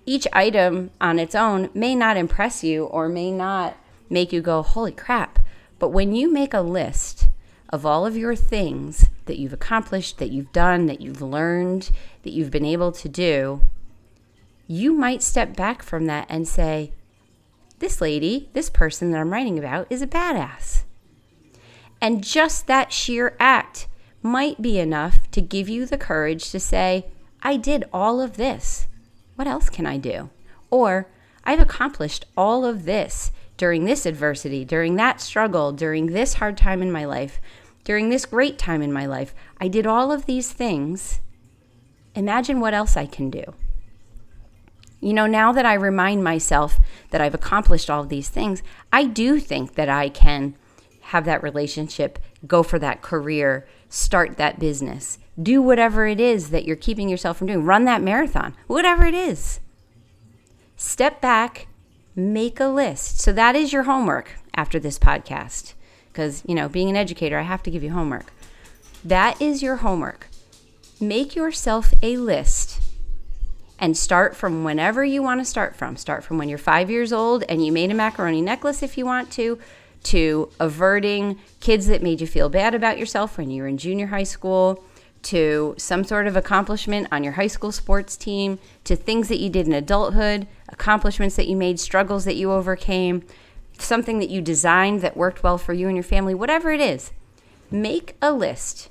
Each 0.05 0.27
item 0.34 0.91
on 1.00 1.20
its 1.20 1.36
own 1.36 1.70
may 1.74 1.96
not 1.96 2.17
impress 2.17 2.63
you 2.63 2.86
or 2.86 3.08
may 3.08 3.31
not 3.31 3.77
make 4.10 4.34
you 4.34 4.41
go, 4.41 4.62
holy 4.62 4.91
crap. 4.91 5.39
But 5.79 5.89
when 5.89 6.13
you 6.13 6.31
make 6.31 6.53
a 6.53 6.62
list 6.62 7.27
of 7.70 7.86
all 7.86 8.05
of 8.05 8.17
your 8.17 8.36
things 8.36 9.08
that 9.25 9.38
you've 9.38 9.53
accomplished, 9.53 10.17
that 10.17 10.31
you've 10.31 10.51
done, 10.51 10.88
that 10.88 11.01
you've 11.01 11.22
learned, 11.22 11.91
that 12.24 12.34
you've 12.34 12.51
been 12.51 12.65
able 12.65 12.91
to 12.91 13.08
do, 13.08 13.62
you 14.67 14.93
might 14.93 15.24
step 15.24 15.55
back 15.55 15.84
from 15.84 16.05
that 16.05 16.25
and 16.29 16.48
say, 16.48 16.91
this 17.79 18.00
lady, 18.00 18.50
this 18.53 18.70
person 18.70 19.12
that 19.12 19.20
I'm 19.20 19.34
writing 19.34 19.58
about, 19.58 19.88
is 19.89 20.01
a 20.01 20.08
badass. 20.08 20.84
And 22.00 22.24
just 22.24 22.67
that 22.67 22.91
sheer 22.91 23.36
act 23.39 23.88
might 24.22 24.62
be 24.62 24.79
enough 24.79 25.29
to 25.31 25.41
give 25.41 25.67
you 25.67 25.86
the 25.86 25.98
courage 25.98 26.51
to 26.51 26.60
say, 26.60 27.08
I 27.42 27.58
did 27.58 27.86
all 27.92 28.22
of 28.22 28.38
this. 28.38 28.88
What 29.36 29.48
else 29.48 29.70
can 29.70 29.86
I 29.86 29.98
do? 29.98 30.30
Or, 30.70 31.08
I've 31.44 31.60
accomplished 31.60 32.26
all 32.38 32.66
of 32.66 32.86
this 32.86 33.32
during 33.58 33.86
this 33.86 34.06
adversity, 34.06 34.64
during 34.66 34.96
that 34.96 35.22
struggle, 35.22 35.72
during 35.72 36.08
this 36.08 36.36
hard 36.36 36.58
time 36.58 36.82
in 36.82 36.92
my 36.92 37.06
life, 37.06 37.40
during 37.84 38.10
this 38.10 38.26
great 38.26 38.58
time 38.58 38.82
in 38.82 38.94
my 38.94 39.06
life. 39.06 39.34
I 39.60 39.68
did 39.68 39.88
all 39.88 40.12
of 40.12 40.26
these 40.26 40.52
things. 40.52 41.20
Imagine 42.16 42.60
what 42.60 42.74
else 42.74 42.96
I 42.96 43.06
can 43.06 43.30
do. 43.30 43.44
You 45.00 45.14
know, 45.14 45.26
now 45.26 45.52
that 45.52 45.66
I 45.66 45.74
remind 45.74 46.24
myself 46.24 46.80
that 47.10 47.22
I've 47.22 47.34
accomplished 47.34 47.90
all 47.90 48.04
of 48.04 48.10
these 48.10 48.30
things, 48.30 48.62
I 48.94 49.06
do 49.06 49.40
think 49.40 49.74
that 49.76 49.90
I 49.90 50.10
can 50.10 50.56
have 51.02 51.26
that 51.26 51.42
relationship, 51.42 52.20
go 52.46 52.62
for 52.62 52.78
that 52.80 53.02
career, 53.02 53.68
start 53.92 54.38
that 54.38 54.58
business, 54.58 55.20
do 55.42 55.62
whatever 55.62 56.08
it 56.08 56.20
is 56.20 56.50
that 56.50 56.66
you're 56.66 56.76
keeping 56.76 57.10
yourself 57.10 57.38
from 57.38 57.48
doing, 57.48 57.66
run 57.66 57.86
that 57.86 58.02
marathon, 58.02 58.56
whatever 58.66 59.06
it 59.06 59.14
is. 59.14 59.60
Step 60.76 61.22
back, 61.22 61.68
make 62.16 62.60
a 62.60 62.68
list. 62.68 63.20
So 63.20 63.32
that 63.34 63.56
is 63.56 63.72
your 63.72 63.84
homework 63.84 64.32
after 64.56 64.80
this 64.80 64.98
podcast. 64.98 65.74
Because, 66.08 66.42
you 66.48 66.56
know, 66.56 66.68
being 66.68 66.90
an 66.90 66.96
educator, 66.96 67.38
I 67.38 67.44
have 67.44 67.64
to 67.64 67.72
give 67.72 67.84
you 67.84 67.92
homework. 67.92 68.32
That 69.04 69.42
is 69.42 69.62
your 69.62 69.78
homework. 69.78 70.28
Make 71.00 71.36
yourself 71.36 71.94
a 72.02 72.18
list 72.18 72.82
and 73.80 73.98
start 73.98 74.36
from 74.36 74.64
whenever 74.64 75.04
you 75.04 75.22
want 75.24 75.42
to 75.42 75.46
start 75.46 75.76
from. 75.76 75.98
Start 75.98 76.24
from 76.24 76.38
when 76.38 76.48
you're 76.48 76.58
five 76.58 76.90
years 76.90 77.12
old 77.12 77.44
and 77.50 77.66
you 77.66 77.72
made 77.72 77.92
a 77.92 77.96
macaroni 77.96 78.42
necklace 78.42 78.84
if 78.84 78.98
you 78.98 79.06
want 79.06 79.32
to, 79.32 79.60
to 80.03 80.50
averting 80.60 81.39
kids 81.60 81.88
that 81.88 82.01
made 82.01 82.22
you 82.22 82.27
feel 82.27 82.50
bad 82.50 82.74
about 82.74 82.98
yourself 82.98 83.38
when 83.38 83.50
you 83.50 83.62
were 83.62 83.67
in 83.67 83.77
junior 83.77 84.08
high 84.08 84.24
school, 84.24 84.84
to 85.24 85.75
some 85.77 86.03
sort 86.03 86.25
of 86.25 86.36
accomplishment 86.36 87.08
on 87.12 87.24
your 87.24 87.34
high 87.34 87.48
school 87.48 87.72
sports 87.72 88.17
team, 88.17 88.58
to 88.84 88.96
things 88.96 89.27
that 89.27 89.39
you 89.39 89.50
did 89.50 89.67
in 89.67 89.74
adulthood, 89.74 90.48
accomplishments 90.70 91.36
that 91.36 91.48
you 91.48 91.55
made, 91.55 91.79
struggles 91.79 92.25
that 92.25 92.36
you 92.36 92.51
overcame, 92.51 93.24
something 93.77 94.20
that 94.20 94.29
you 94.29 94.41
designed 94.41 95.01
that 95.01 95.15
worked 95.15 95.43
well 95.43 95.58
for 95.58 95.74
you 95.74 95.88
and 95.88 95.96
your 95.96 96.03
family, 96.03 96.34
whatever 96.34 96.72
it 96.72 96.81
is. 96.81 97.12
Make 97.70 98.15
a 98.22 98.34
list 98.34 98.89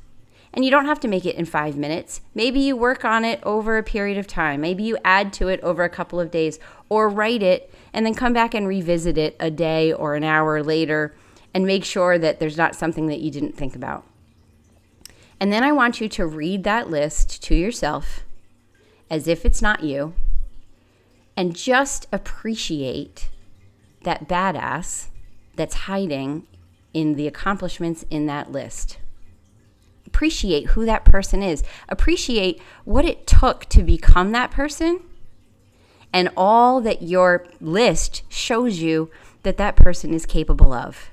and 0.52 0.64
you 0.64 0.70
don't 0.70 0.86
have 0.86 1.00
to 1.00 1.08
make 1.08 1.24
it 1.24 1.36
in 1.36 1.44
five 1.44 1.76
minutes. 1.76 2.20
Maybe 2.34 2.60
you 2.60 2.76
work 2.76 3.04
on 3.04 3.24
it 3.24 3.40
over 3.42 3.78
a 3.78 3.82
period 3.82 4.18
of 4.18 4.26
time. 4.26 4.60
Maybe 4.60 4.82
you 4.82 4.98
add 5.04 5.32
to 5.34 5.48
it 5.48 5.60
over 5.60 5.84
a 5.84 5.88
couple 5.88 6.18
of 6.18 6.30
days 6.30 6.58
or 6.90 7.08
write 7.08 7.42
it 7.42 7.72
and 7.94 8.04
then 8.04 8.14
come 8.14 8.34
back 8.34 8.52
and 8.52 8.68
revisit 8.68 9.16
it 9.16 9.34
a 9.40 9.50
day 9.50 9.90
or 9.90 10.14
an 10.14 10.22
hour 10.22 10.62
later 10.62 11.14
and 11.54 11.66
make 11.66 11.84
sure 11.84 12.18
that 12.18 12.38
there's 12.38 12.58
not 12.58 12.76
something 12.76 13.06
that 13.06 13.20
you 13.20 13.30
didn't 13.30 13.56
think 13.56 13.74
about. 13.74 14.04
And 15.40 15.50
then 15.50 15.64
I 15.64 15.72
want 15.72 16.02
you 16.02 16.08
to 16.10 16.26
read 16.26 16.64
that 16.64 16.90
list 16.90 17.42
to 17.44 17.54
yourself 17.54 18.20
as 19.08 19.26
if 19.26 19.46
it's 19.46 19.62
not 19.62 19.82
you 19.82 20.12
and 21.34 21.56
just 21.56 22.06
appreciate 22.12 23.30
that 24.02 24.28
badass 24.28 25.06
that's 25.56 25.74
hiding 25.74 26.46
in 26.92 27.14
the 27.14 27.26
accomplishments 27.26 28.04
in 28.10 28.26
that 28.26 28.52
list 28.52 28.98
appreciate 30.10 30.66
who 30.68 30.84
that 30.84 31.04
person 31.04 31.42
is, 31.42 31.62
appreciate 31.88 32.60
what 32.84 33.04
it 33.04 33.26
took 33.26 33.64
to 33.66 33.82
become 33.82 34.32
that 34.32 34.50
person, 34.50 35.00
and 36.12 36.28
all 36.36 36.80
that 36.80 37.02
your 37.02 37.46
list 37.60 38.22
shows 38.28 38.80
you 38.80 39.10
that 39.42 39.56
that 39.56 39.76
person 39.76 40.12
is 40.12 40.26
capable 40.26 40.72
of. 40.72 41.10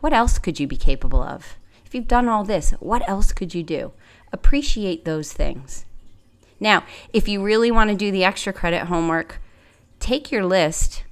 What 0.00 0.12
else 0.12 0.38
could 0.38 0.58
you 0.60 0.66
be 0.66 0.76
capable 0.76 1.22
of? 1.22 1.56
If 1.84 1.94
you've 1.94 2.08
done 2.08 2.28
all 2.28 2.44
this, 2.44 2.72
what 2.72 3.08
else 3.08 3.32
could 3.32 3.54
you 3.54 3.62
do? 3.62 3.92
Appreciate 4.32 5.04
those 5.04 5.32
things. 5.32 5.84
Now, 6.58 6.84
if 7.12 7.28
you 7.28 7.42
really 7.42 7.70
want 7.70 7.90
to 7.90 7.96
do 7.96 8.10
the 8.10 8.24
extra 8.24 8.52
credit 8.52 8.86
homework, 8.86 9.40
take 10.00 10.32
your 10.32 10.44
list 10.44 11.04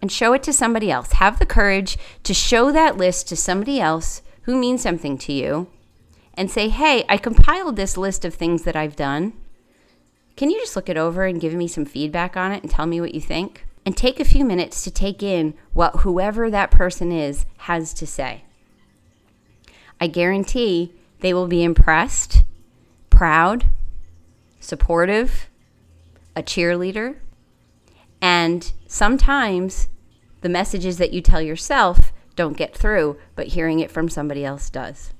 and 0.00 0.10
show 0.12 0.32
it 0.32 0.42
to 0.44 0.52
somebody 0.52 0.90
else. 0.90 1.12
Have 1.12 1.38
the 1.38 1.46
courage 1.46 1.98
to 2.24 2.34
show 2.34 2.72
that 2.72 2.96
list 2.96 3.28
to 3.28 3.36
somebody 3.36 3.80
else 3.80 4.22
who 4.42 4.56
means 4.56 4.82
something 4.82 5.18
to 5.18 5.32
you 5.32 5.68
and 6.34 6.50
say, 6.50 6.68
hey, 6.68 7.04
I 7.08 7.16
compiled 7.16 7.76
this 7.76 7.96
list 7.96 8.24
of 8.24 8.34
things 8.34 8.62
that 8.62 8.76
I've 8.76 8.96
done. 8.96 9.32
Can 10.38 10.50
you 10.50 10.60
just 10.60 10.76
look 10.76 10.88
it 10.88 10.96
over 10.96 11.24
and 11.24 11.40
give 11.40 11.54
me 11.54 11.66
some 11.66 11.84
feedback 11.84 12.36
on 12.36 12.52
it 12.52 12.62
and 12.62 12.70
tell 12.70 12.86
me 12.86 13.00
what 13.00 13.12
you 13.12 13.20
think? 13.20 13.66
And 13.84 13.96
take 13.96 14.20
a 14.20 14.24
few 14.24 14.44
minutes 14.44 14.84
to 14.84 14.90
take 14.92 15.20
in 15.20 15.54
what 15.72 15.96
whoever 16.02 16.48
that 16.48 16.70
person 16.70 17.10
is 17.10 17.44
has 17.56 17.92
to 17.94 18.06
say. 18.06 18.44
I 20.00 20.06
guarantee 20.06 20.92
they 21.18 21.34
will 21.34 21.48
be 21.48 21.64
impressed, 21.64 22.44
proud, 23.10 23.64
supportive, 24.60 25.48
a 26.36 26.42
cheerleader, 26.44 27.16
and 28.22 28.72
sometimes 28.86 29.88
the 30.42 30.48
messages 30.48 30.98
that 30.98 31.12
you 31.12 31.20
tell 31.20 31.42
yourself 31.42 32.12
don't 32.36 32.56
get 32.56 32.76
through, 32.76 33.18
but 33.34 33.48
hearing 33.48 33.80
it 33.80 33.90
from 33.90 34.08
somebody 34.08 34.44
else 34.44 34.70
does. 34.70 35.12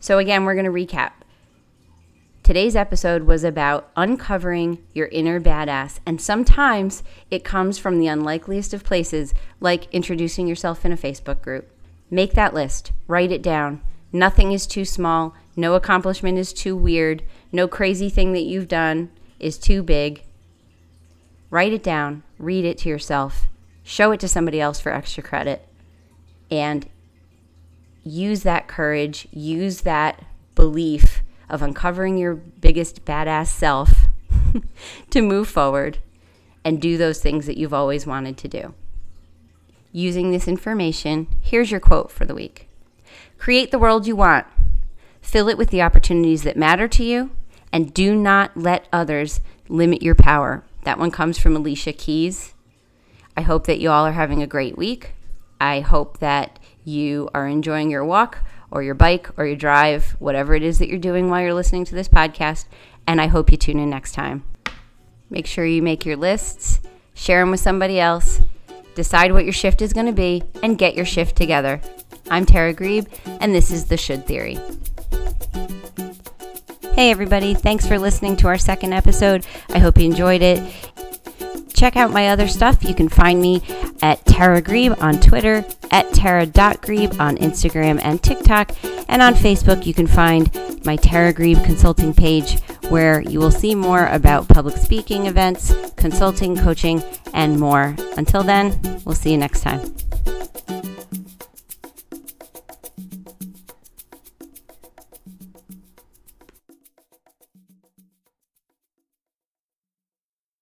So, 0.00 0.18
again, 0.18 0.44
we're 0.44 0.60
going 0.60 0.64
to 0.64 0.72
recap. 0.72 1.12
Today's 2.46 2.76
episode 2.76 3.24
was 3.24 3.42
about 3.42 3.90
uncovering 3.96 4.78
your 4.94 5.08
inner 5.08 5.40
badass, 5.40 5.98
and 6.06 6.20
sometimes 6.20 7.02
it 7.28 7.42
comes 7.42 7.76
from 7.76 7.98
the 7.98 8.06
unlikeliest 8.06 8.72
of 8.72 8.84
places, 8.84 9.34
like 9.58 9.92
introducing 9.92 10.46
yourself 10.46 10.84
in 10.84 10.92
a 10.92 10.96
Facebook 10.96 11.42
group. 11.42 11.68
Make 12.08 12.34
that 12.34 12.54
list, 12.54 12.92
write 13.08 13.32
it 13.32 13.42
down. 13.42 13.80
Nothing 14.12 14.52
is 14.52 14.68
too 14.68 14.84
small, 14.84 15.34
no 15.56 15.74
accomplishment 15.74 16.38
is 16.38 16.52
too 16.52 16.76
weird, 16.76 17.24
no 17.50 17.66
crazy 17.66 18.08
thing 18.08 18.32
that 18.34 18.44
you've 18.44 18.68
done 18.68 19.10
is 19.40 19.58
too 19.58 19.82
big. 19.82 20.22
Write 21.50 21.72
it 21.72 21.82
down, 21.82 22.22
read 22.38 22.64
it 22.64 22.78
to 22.78 22.88
yourself, 22.88 23.48
show 23.82 24.12
it 24.12 24.20
to 24.20 24.28
somebody 24.28 24.60
else 24.60 24.78
for 24.78 24.92
extra 24.92 25.20
credit, 25.20 25.66
and 26.48 26.88
use 28.04 28.44
that 28.44 28.68
courage, 28.68 29.26
use 29.32 29.80
that 29.80 30.24
belief 30.54 31.22
of 31.48 31.62
uncovering 31.62 32.18
your 32.18 32.34
biggest 32.34 33.04
badass 33.04 33.48
self 33.48 34.06
to 35.10 35.22
move 35.22 35.48
forward 35.48 35.98
and 36.64 36.80
do 36.80 36.96
those 36.96 37.20
things 37.20 37.46
that 37.46 37.56
you've 37.56 37.74
always 37.74 38.06
wanted 38.06 38.36
to 38.36 38.48
do. 38.48 38.74
Using 39.92 40.30
this 40.30 40.48
information, 40.48 41.28
here's 41.40 41.70
your 41.70 41.80
quote 41.80 42.10
for 42.10 42.24
the 42.24 42.34
week 42.34 42.68
Create 43.38 43.70
the 43.70 43.78
world 43.78 44.06
you 44.06 44.16
want, 44.16 44.46
fill 45.20 45.48
it 45.48 45.58
with 45.58 45.70
the 45.70 45.82
opportunities 45.82 46.42
that 46.42 46.56
matter 46.56 46.88
to 46.88 47.04
you, 47.04 47.30
and 47.72 47.94
do 47.94 48.14
not 48.14 48.56
let 48.56 48.88
others 48.92 49.40
limit 49.68 50.02
your 50.02 50.14
power. 50.14 50.64
That 50.84 50.98
one 50.98 51.10
comes 51.10 51.38
from 51.38 51.56
Alicia 51.56 51.92
Keys. 51.92 52.54
I 53.36 53.42
hope 53.42 53.66
that 53.66 53.80
you 53.80 53.90
all 53.90 54.06
are 54.06 54.12
having 54.12 54.42
a 54.42 54.46
great 54.46 54.78
week. 54.78 55.14
I 55.60 55.80
hope 55.80 56.18
that 56.18 56.58
you 56.84 57.28
are 57.34 57.46
enjoying 57.46 57.90
your 57.90 58.04
walk 58.04 58.38
or 58.70 58.82
your 58.82 58.94
bike 58.94 59.28
or 59.36 59.46
your 59.46 59.56
drive, 59.56 60.16
whatever 60.18 60.54
it 60.54 60.62
is 60.62 60.78
that 60.78 60.88
you're 60.88 60.98
doing 60.98 61.30
while 61.30 61.40
you're 61.40 61.54
listening 61.54 61.84
to 61.86 61.94
this 61.94 62.08
podcast. 62.08 62.66
And 63.06 63.20
I 63.20 63.26
hope 63.26 63.50
you 63.50 63.56
tune 63.56 63.78
in 63.78 63.90
next 63.90 64.12
time. 64.12 64.44
Make 65.30 65.46
sure 65.46 65.64
you 65.64 65.82
make 65.82 66.06
your 66.06 66.16
lists, 66.16 66.80
share 67.14 67.40
them 67.40 67.50
with 67.50 67.60
somebody 67.60 67.98
else, 67.98 68.40
decide 68.94 69.32
what 69.32 69.44
your 69.44 69.52
shift 69.52 69.82
is 69.82 69.92
going 69.92 70.06
to 70.06 70.12
be, 70.12 70.42
and 70.62 70.78
get 70.78 70.94
your 70.94 71.04
shift 71.04 71.36
together. 71.36 71.80
I'm 72.30 72.46
Tara 72.46 72.72
Grebe, 72.72 73.06
and 73.40 73.54
this 73.54 73.70
is 73.70 73.86
The 73.86 73.96
Should 73.96 74.26
Theory. 74.26 74.58
Hey, 76.94 77.10
everybody, 77.10 77.54
thanks 77.54 77.86
for 77.86 77.98
listening 77.98 78.36
to 78.36 78.48
our 78.48 78.58
second 78.58 78.92
episode. 78.92 79.46
I 79.70 79.78
hope 79.78 79.98
you 79.98 80.06
enjoyed 80.06 80.42
it 80.42 80.60
check 81.76 81.96
out 81.96 82.10
my 82.10 82.28
other 82.28 82.48
stuff. 82.48 82.82
You 82.82 82.94
can 82.94 83.08
find 83.08 83.40
me 83.40 83.62
at 84.02 84.24
Tara 84.26 84.60
Grebe 84.60 84.94
on 85.00 85.20
Twitter, 85.20 85.64
at 85.90 86.12
Tara.Grebe 86.12 87.18
on 87.20 87.36
Instagram 87.38 88.00
and 88.02 88.22
TikTok, 88.22 88.72
and 89.08 89.22
on 89.22 89.34
Facebook 89.34 89.86
you 89.86 89.94
can 89.94 90.06
find 90.06 90.54
my 90.84 90.96
Tara 90.96 91.32
Grebe 91.32 91.62
consulting 91.64 92.14
page 92.14 92.60
where 92.88 93.20
you 93.20 93.38
will 93.38 93.50
see 93.50 93.74
more 93.74 94.06
about 94.06 94.48
public 94.48 94.76
speaking 94.76 95.26
events, 95.26 95.74
consulting, 95.96 96.56
coaching, 96.56 97.02
and 97.34 97.58
more. 97.58 97.96
Until 98.16 98.42
then, 98.42 98.78
we'll 99.04 99.14
see 99.14 99.32
you 99.32 99.38
next 99.38 99.62
time. 99.62 100.05